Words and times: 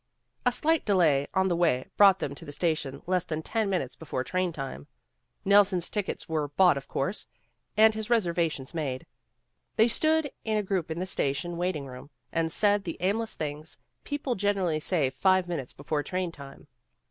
A 0.47 0.51
slight 0.51 0.83
delay 0.83 1.27
on 1.35 1.47
the 1.47 1.55
way 1.55 1.85
brought 1.95 2.17
them 2.17 2.33
to 2.33 2.43
the 2.43 2.51
station 2.51 3.03
less 3.05 3.23
than 3.23 3.43
ten 3.43 3.69
minutes 3.69 3.95
before 3.95 4.23
train 4.23 4.51
time. 4.51 4.87
Nelson's 5.45 5.89
tickets 5.89 6.27
were 6.27 6.47
bought, 6.47 6.75
of 6.75 6.87
course, 6.87 7.27
and 7.77 7.93
his 7.93 8.09
reservations 8.09 8.73
made. 8.73 9.05
They 9.75 9.87
stood 9.87 10.31
in 10.43 10.57
a 10.57 10.63
group 10.63 10.89
in 10.89 10.97
the 10.97 11.05
station, 11.05 11.55
waiting 11.55 11.85
room 11.85 12.09
and 12.31 12.51
said 12.51 12.83
the 12.83 12.97
aimless 12.99 13.35
things 13.35 13.77
people 14.03 14.33
generally 14.33 14.79
say 14.79 15.11
five 15.11 15.47
minutes 15.47 15.71
before 15.71 16.01
train 16.01 16.31
time. 16.31 16.65